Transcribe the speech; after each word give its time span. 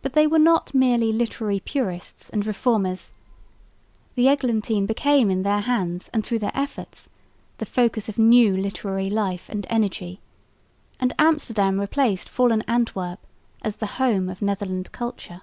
But 0.00 0.14
they 0.14 0.26
were 0.26 0.38
not 0.38 0.72
merely 0.72 1.12
literary 1.12 1.60
purists 1.60 2.30
and 2.30 2.46
reformers; 2.46 3.12
the 4.14 4.26
"Eglantine" 4.30 4.86
became 4.86 5.30
in 5.30 5.42
their 5.42 5.60
hands 5.60 6.08
and 6.14 6.24
through 6.24 6.38
their 6.38 6.50
efforts 6.58 7.10
the 7.58 7.66
focus 7.66 8.08
of 8.08 8.16
new 8.16 8.56
literary 8.56 9.10
life 9.10 9.50
and 9.50 9.66
energy, 9.68 10.18
and 10.98 11.12
Amsterdam 11.18 11.78
replaced 11.78 12.26
fallen 12.26 12.62
Antwerp 12.62 13.20
as 13.60 13.76
the 13.76 13.86
home 14.00 14.30
of 14.30 14.40
Netherland 14.40 14.90
culture. 14.92 15.42